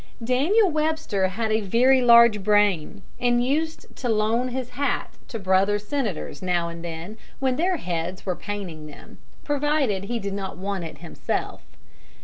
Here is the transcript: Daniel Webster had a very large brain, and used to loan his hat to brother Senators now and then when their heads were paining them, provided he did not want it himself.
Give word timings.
Daniel 0.23 0.71
Webster 0.71 1.27
had 1.27 1.51
a 1.51 1.61
very 1.61 2.01
large 2.01 2.43
brain, 2.43 3.03
and 3.19 3.45
used 3.45 3.85
to 3.97 4.09
loan 4.09 4.47
his 4.47 4.69
hat 4.71 5.11
to 5.27 5.37
brother 5.37 5.77
Senators 5.77 6.41
now 6.41 6.69
and 6.69 6.83
then 6.83 7.19
when 7.37 7.55
their 7.55 7.77
heads 7.77 8.25
were 8.25 8.35
paining 8.35 8.87
them, 8.87 9.19
provided 9.43 10.05
he 10.05 10.17
did 10.17 10.33
not 10.33 10.57
want 10.57 10.83
it 10.83 10.97
himself. 11.05 11.61